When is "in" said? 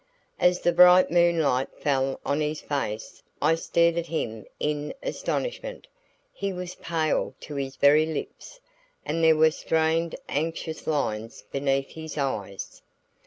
4.59-4.95